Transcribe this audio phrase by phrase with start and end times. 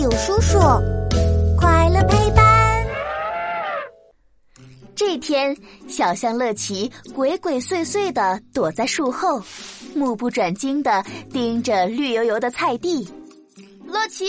[0.00, 0.58] 友叔叔，
[1.58, 2.86] 快乐陪伴。
[4.96, 5.54] 这天，
[5.86, 9.42] 小象乐奇鬼鬼祟祟的躲在树后，
[9.94, 13.06] 目不转睛的盯着绿油油的菜地。
[13.84, 14.24] 乐奇，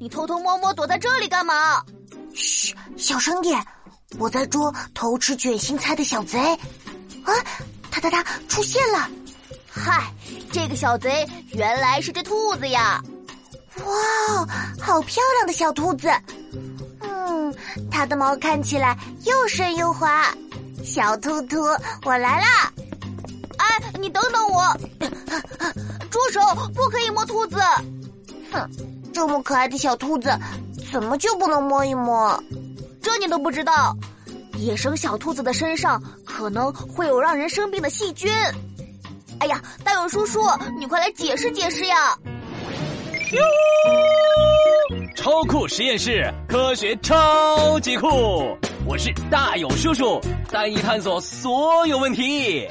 [0.00, 1.80] 你偷偷摸摸躲在这里干嘛？
[2.34, 3.64] 嘘，小声点，
[4.18, 6.36] 我在捉偷吃卷心菜的小贼。
[7.22, 7.32] 啊，
[7.92, 9.08] 他他他出现了！
[9.68, 10.12] 嗨，
[10.50, 13.00] 这个小贼原来是只兔子呀！
[13.86, 14.46] 哇，
[14.80, 16.08] 好漂亮的小兔子！
[17.00, 17.54] 嗯，
[17.90, 20.32] 它的毛看起来又顺又滑。
[20.84, 21.62] 小兔兔，
[22.04, 22.72] 我来啦！
[23.58, 24.76] 哎，你等等我！
[26.10, 26.40] 住手，
[26.74, 27.58] 不可以摸兔子！
[28.52, 28.68] 哼，
[29.12, 30.30] 这么可爱的小兔子，
[30.92, 32.42] 怎么就不能摸一摸？
[33.02, 33.96] 这你都不知道？
[34.54, 38.32] 野生小兔子的身上可能会有让人生病的细菌。
[39.40, 40.40] 哎呀，大勇叔叔，
[40.78, 42.16] 你快来解释解释呀！
[43.32, 43.42] 哟，
[45.16, 48.08] 超酷实验室，科学超级酷！
[48.86, 52.68] 我是大勇叔叔，带你探索所有问题。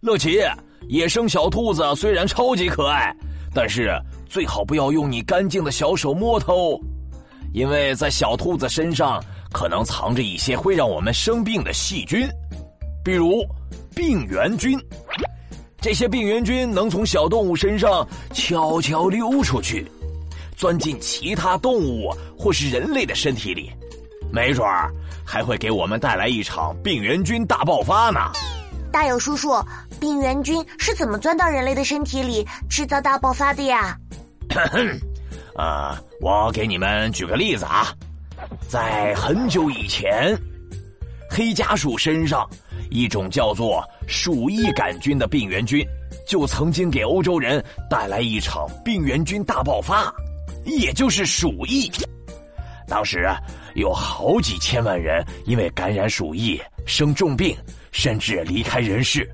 [0.00, 0.40] 乐奇，
[0.88, 3.14] 野生小兔子虽然超级可爱，
[3.54, 3.96] 但是
[4.28, 6.76] 最好不要用你干净的小手摸它哦，
[7.52, 9.22] 因为在小兔子身上
[9.52, 12.28] 可能藏着一些会让我们生病的细菌，
[13.04, 13.46] 比如
[13.94, 14.76] 病原菌。
[15.80, 19.86] 这些病原菌能从小动物身上悄悄溜出去，
[20.56, 23.70] 钻进其他动物或是人类的身体里，
[24.32, 24.90] 没准儿
[25.24, 28.18] 还会给我们带来一场病原菌大爆发呢。
[28.90, 29.54] 大友叔叔，
[30.00, 33.96] 病原菌是怎么钻到人类的身体里制造大爆发的呀？
[35.54, 37.94] 啊， 我给你们举个例子啊，
[38.68, 40.36] 在很久以前，
[41.30, 42.48] 黑家鼠身上。
[42.90, 45.86] 一种叫做鼠疫杆菌的病原菌，
[46.26, 50.12] 就曾经给欧洲人带来一场病原菌大爆发，
[50.64, 51.90] 也就是鼠疫。
[52.86, 53.38] 当时啊，
[53.74, 57.54] 有好几千万人因为感染鼠疫生重病，
[57.92, 59.28] 甚至离开人世。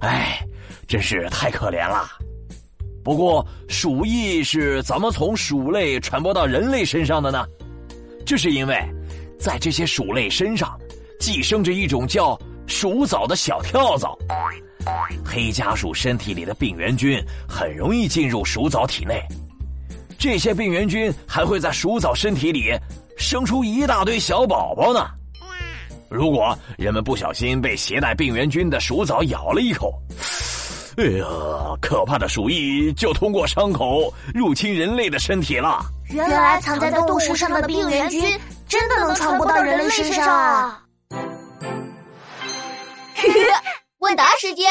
[0.00, 0.44] 唉，
[0.88, 2.08] 真是太可怜了。
[3.04, 7.46] 不过，鼠疫是怎么从鼠类传播到人类身上的呢？
[8.26, 8.76] 这是因为，
[9.38, 10.78] 在这些鼠类身上
[11.18, 12.38] 寄生着一种叫……
[12.70, 14.16] 鼠蚤的小跳蚤，
[15.26, 19.20] 黑家鼠身体里的病原菌很容易进入鼠蚤体内，
[20.16, 22.72] 这些病原菌还会在鼠蚤身体里
[23.18, 25.10] 生出一大堆小宝宝呢。
[26.08, 29.92] 如果人们不小心被携带病原菌的鼠蚤咬了一口，
[30.96, 31.26] 哎呀，
[31.82, 35.84] 可怕的鼠疫就通过伤口入侵人类的身体了。
[36.08, 38.22] 原来藏在动物身上的病原菌
[38.68, 40.82] 真的能传播到人类身上啊！
[44.10, 44.68] 问答时间，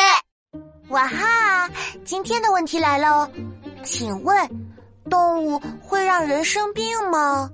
[0.90, 1.70] 哇哈！
[2.04, 3.32] 今天的问题来了，
[3.86, 4.50] 请问，
[5.10, 7.50] 动物会让人生病吗？